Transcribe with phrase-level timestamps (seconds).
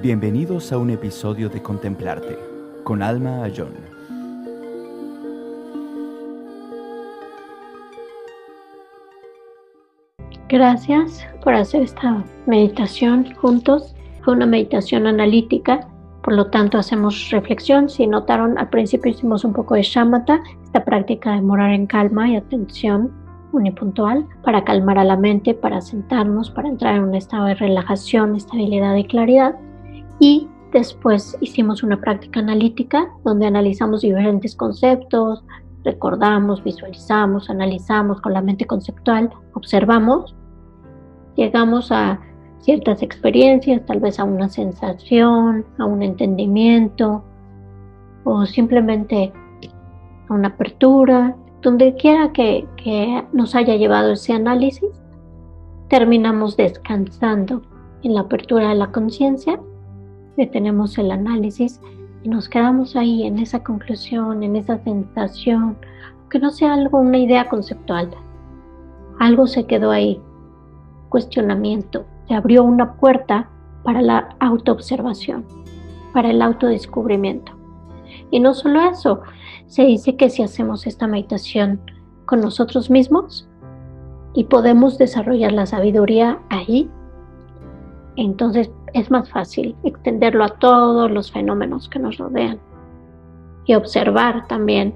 [0.00, 2.38] Bienvenidos a un episodio de Contemplarte
[2.84, 3.74] con Alma Ayón.
[10.48, 13.96] Gracias por hacer esta meditación juntos.
[14.22, 15.88] Fue una meditación analítica,
[16.22, 17.88] por lo tanto hacemos reflexión.
[17.88, 22.28] Si notaron, al principio hicimos un poco de shamatha, esta práctica de morar en calma
[22.28, 23.10] y atención
[23.50, 28.36] unipuntual para calmar a la mente, para sentarnos, para entrar en un estado de relajación,
[28.36, 29.56] estabilidad y claridad.
[30.20, 35.44] Y después hicimos una práctica analítica donde analizamos diferentes conceptos,
[35.84, 40.34] recordamos, visualizamos, analizamos con la mente conceptual, observamos,
[41.36, 42.20] llegamos a
[42.60, 47.24] ciertas experiencias, tal vez a una sensación, a un entendimiento
[48.24, 49.32] o simplemente
[50.28, 54.90] a una apertura, donde quiera que, que nos haya llevado ese análisis,
[55.88, 57.62] terminamos descansando
[58.02, 59.58] en la apertura de la conciencia
[60.38, 61.80] detenemos el análisis
[62.22, 65.76] y nos quedamos ahí en esa conclusión, en esa sensación,
[66.30, 68.10] que no sea algo, una idea conceptual.
[69.18, 70.22] Algo se quedó ahí,
[71.08, 73.50] cuestionamiento, se abrió una puerta
[73.82, 75.44] para la autoobservación,
[76.14, 77.52] para el autodescubrimiento.
[78.30, 79.22] Y no solo eso,
[79.66, 81.80] se dice que si hacemos esta meditación
[82.26, 83.48] con nosotros mismos
[84.34, 86.90] y podemos desarrollar la sabiduría ahí,
[88.24, 92.58] entonces es más fácil extenderlo a todos los fenómenos que nos rodean
[93.64, 94.92] y observar también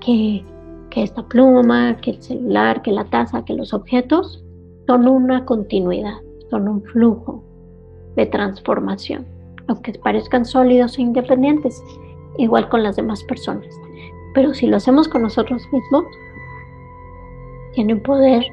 [0.00, 0.42] que,
[0.88, 4.42] que esta pluma, que el celular, que la taza, que los objetos
[4.86, 6.16] son una continuidad,
[6.48, 7.42] son un flujo
[8.14, 9.26] de transformación,
[9.68, 11.82] aunque parezcan sólidos e independientes,
[12.38, 13.68] igual con las demás personas.
[14.34, 16.04] Pero si lo hacemos con nosotros mismos,
[17.74, 18.46] tiene un poder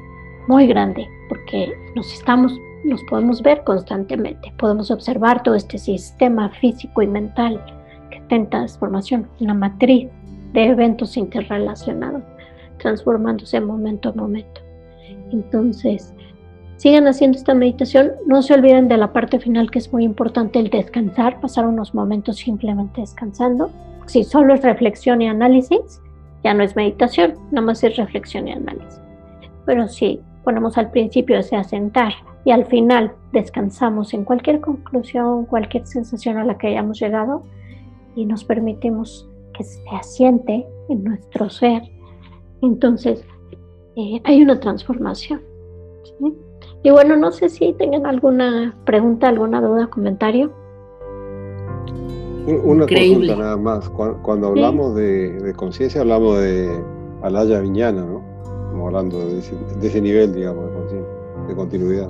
[0.48, 2.52] muy grande, porque nos estamos
[2.84, 7.60] nos podemos ver constantemente, podemos observar todo este sistema físico y mental
[8.10, 10.08] que está en transformación, una matriz
[10.52, 12.22] de eventos interrelacionados,
[12.78, 14.60] transformándose momento a momento.
[15.32, 16.14] Entonces,
[16.76, 20.58] sigan haciendo esta meditación, no se olviden de la parte final que es muy importante,
[20.58, 23.70] el descansar, pasar unos momentos simplemente descansando.
[24.06, 26.00] Si solo es reflexión y análisis,
[26.44, 29.00] ya no es meditación, nada más es reflexión y análisis.
[29.64, 32.12] Pero si ponemos al principio ese asentar,
[32.44, 37.42] y al final descansamos en cualquier conclusión, cualquier sensación a la que hayamos llegado
[38.14, 41.82] y nos permitimos que se asiente en nuestro ser,
[42.60, 43.24] entonces
[43.96, 45.40] eh, hay una transformación.
[46.82, 50.52] Y bueno, no sé si tengan alguna pregunta, alguna duda, comentario.
[52.46, 53.88] Una consulta nada más.
[53.88, 56.84] Cuando, hablamos de, conciencia, hablamos de
[57.22, 58.22] Alaya Viñana, ¿no?
[58.66, 61.03] Estamos hablando de ese nivel, digamos, de conciencia
[61.46, 62.08] de continuidad.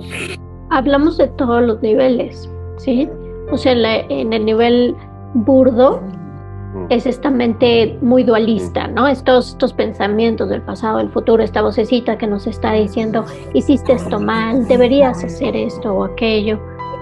[0.69, 3.09] Hablamos de todos los niveles, ¿sí?
[3.51, 4.95] O sea, en el nivel
[5.33, 6.01] burdo
[6.73, 6.85] mm.
[6.89, 9.07] es esta mente muy dualista, ¿no?
[9.07, 14.19] Estos, estos pensamientos del pasado, del futuro, esta vocecita que nos está diciendo, hiciste esto
[14.19, 16.59] mal, deberías hacer esto o aquello,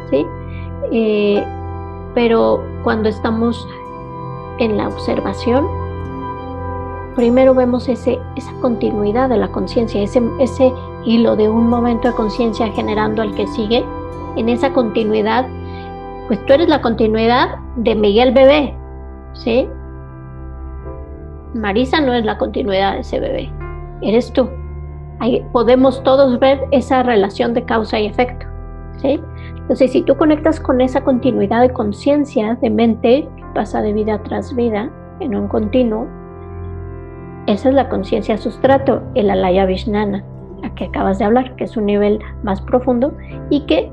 [0.10, 0.26] ¿sí?
[0.92, 1.44] Eh,
[2.14, 3.68] pero cuando estamos
[4.60, 5.66] en la observación,
[7.16, 10.72] primero vemos ese, esa continuidad de la conciencia, ese, ese
[11.06, 13.84] hilo de un momento de conciencia generando al que sigue,
[14.36, 15.46] en esa continuidad,
[16.28, 18.76] pues tú eres la continuidad de Miguel Bebé,
[19.34, 19.68] ¿sí?
[21.54, 23.52] Marisa no es la continuidad de ese bebé,
[24.02, 24.50] eres tú.
[25.20, 28.46] Ahí podemos todos ver esa relación de causa y efecto,
[28.98, 29.20] ¿sí?
[29.58, 34.22] Entonces, si tú conectas con esa continuidad de conciencia, de mente, que pasa de vida
[34.24, 36.08] tras vida en un continuo,
[37.48, 40.24] esa es la conciencia sustrato, el alaya vishnana,
[40.64, 43.14] a que acabas de hablar, que es un nivel más profundo
[43.50, 43.92] y que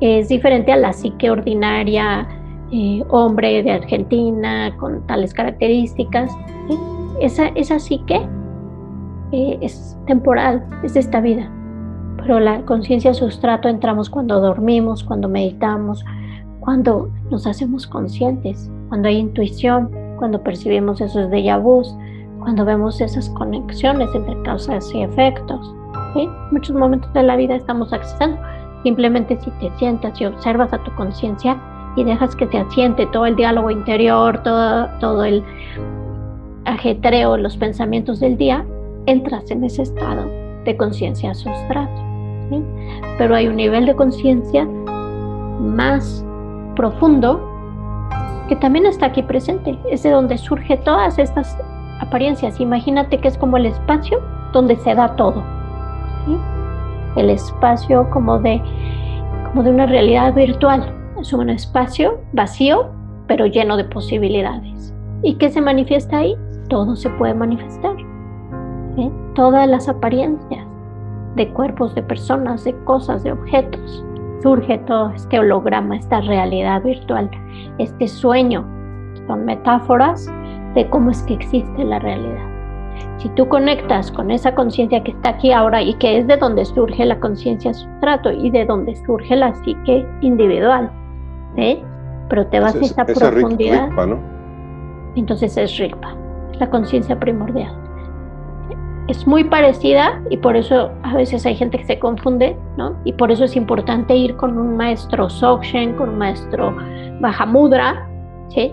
[0.00, 2.26] es diferente a la psique ordinaria,
[2.72, 6.36] eh, hombre de Argentina, con tales características.
[7.20, 8.20] Esa, esa psique
[9.32, 11.48] eh, es temporal, es de esta vida.
[12.16, 16.04] Pero la conciencia sustrato entramos cuando dormimos, cuando meditamos,
[16.60, 21.94] cuando nos hacemos conscientes, cuando hay intuición, cuando percibimos esos déjà vus,
[22.40, 25.74] cuando vemos esas conexiones entre causas y efectos.
[26.14, 28.38] En muchos momentos de la vida estamos accesando.
[28.82, 31.56] Simplemente si te sientas y observas a tu conciencia
[31.96, 35.44] y dejas que se asiente todo el diálogo interior, todo, todo el
[36.64, 38.64] ajetreo, los pensamientos del día,
[39.06, 40.30] entras en ese estado
[40.64, 42.02] de conciencia sustrato.
[43.18, 44.66] Pero hay un nivel de conciencia
[45.60, 46.24] más
[46.74, 47.46] profundo
[48.48, 49.78] que también está aquí presente.
[49.90, 51.56] Es de donde surge todas estas
[52.00, 52.60] apariencias.
[52.60, 54.20] Imagínate que es como el espacio
[54.52, 55.42] donde se da todo.
[57.16, 58.60] El espacio como de,
[59.48, 60.94] como de una realidad virtual.
[61.20, 62.88] Es un espacio vacío,
[63.26, 64.94] pero lleno de posibilidades.
[65.22, 66.36] ¿Y qué se manifiesta ahí?
[66.68, 67.94] Todo se puede manifestar.
[69.34, 70.66] Todas las apariencias
[71.36, 74.04] de cuerpos, de personas, de cosas, de objetos.
[74.42, 77.30] Surge todo este holograma, esta realidad virtual,
[77.78, 78.64] este sueño.
[79.26, 80.30] Son metáforas
[80.74, 82.50] de cómo es que existe la realidad.
[83.18, 86.64] Si tú conectas con esa conciencia que está aquí ahora y que es de donde
[86.64, 90.90] surge la conciencia sustrato y de donde surge la psique individual,
[91.56, 91.82] ¿eh?
[92.28, 93.90] pero te vas a esa profundidad.
[95.16, 96.14] Entonces es Rigpa,
[96.52, 97.76] es la conciencia primordial.
[99.08, 102.96] Es muy parecida y por eso a veces hay gente que se confunde, ¿no?
[103.04, 106.76] Y por eso es importante ir con un maestro Sokshen, con un maestro
[107.20, 108.08] Bahamudra,
[108.48, 108.72] ¿sí?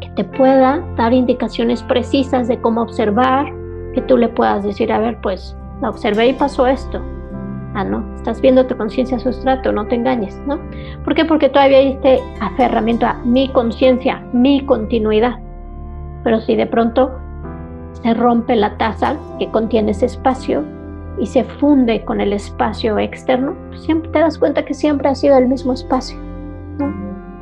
[0.00, 3.46] Que te pueda dar indicaciones precisas de cómo observar,
[3.94, 7.02] que tú le puedas decir, a ver, pues la observé y pasó esto.
[7.74, 10.58] Ah, no, estás viendo tu conciencia sustrato, no te engañes, ¿no?
[11.04, 11.24] ¿Por qué?
[11.24, 15.38] Porque todavía hay este aferramiento a mi conciencia, mi continuidad.
[16.24, 17.10] Pero si de pronto
[18.02, 20.64] se rompe la taza que contiene ese espacio
[21.18, 25.14] y se funde con el espacio externo, pues siempre te das cuenta que siempre ha
[25.14, 26.18] sido el mismo espacio,
[26.78, 26.92] ¿no?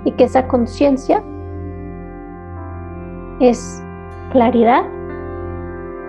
[0.05, 1.23] Y que esa conciencia
[3.41, 3.83] es
[4.33, 4.83] claridad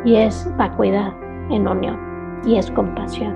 [0.05, 1.13] y es vacuidad
[1.49, 1.97] en unión
[2.45, 3.35] y es compasión.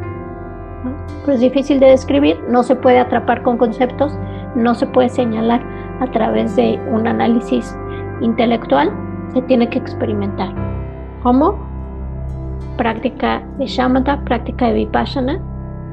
[1.25, 4.17] Pero es difícil de describir, no se puede atrapar con conceptos,
[4.55, 5.61] no se puede señalar
[5.99, 7.77] a través de un análisis
[8.21, 8.91] intelectual,
[9.33, 10.53] se tiene que experimentar.
[11.23, 11.59] ¿Cómo?
[12.77, 15.39] Práctica de shamatha, práctica de vipassana,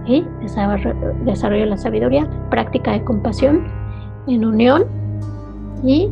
[0.09, 3.67] y desarrollo de la sabiduría, práctica de compasión
[4.27, 4.85] en unión
[5.85, 6.11] y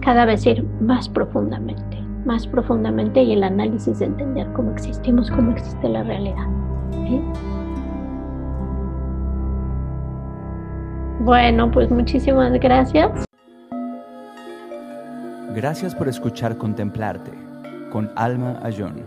[0.00, 5.52] cada vez ir más profundamente, más profundamente y el análisis de entender cómo existimos, cómo
[5.52, 6.46] existe la realidad.
[11.20, 13.24] Bueno, pues muchísimas gracias.
[15.54, 17.32] Gracias por escuchar Contemplarte
[17.90, 19.04] con Alma Ayón.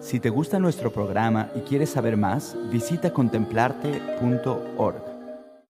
[0.00, 5.11] Si te gusta nuestro programa y quieres saber más, visita contemplarte.org.